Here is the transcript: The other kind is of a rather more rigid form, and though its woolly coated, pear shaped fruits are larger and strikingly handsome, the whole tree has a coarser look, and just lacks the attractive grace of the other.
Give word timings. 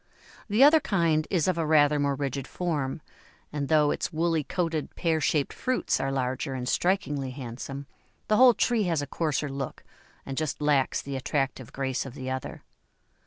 The 0.49 0.63
other 0.63 0.79
kind 0.79 1.27
is 1.29 1.47
of 1.47 1.59
a 1.59 1.63
rather 1.67 1.99
more 1.99 2.15
rigid 2.15 2.47
form, 2.47 3.03
and 3.53 3.67
though 3.67 3.91
its 3.91 4.11
woolly 4.11 4.43
coated, 4.43 4.95
pear 4.95 5.21
shaped 5.21 5.53
fruits 5.53 5.99
are 5.99 6.11
larger 6.11 6.55
and 6.55 6.67
strikingly 6.67 7.29
handsome, 7.29 7.85
the 8.27 8.37
whole 8.37 8.55
tree 8.55 8.85
has 8.85 9.03
a 9.03 9.05
coarser 9.07 9.47
look, 9.47 9.83
and 10.25 10.37
just 10.39 10.59
lacks 10.59 11.03
the 11.03 11.15
attractive 11.15 11.71
grace 11.71 12.03
of 12.07 12.15
the 12.15 12.31
other. 12.31 12.63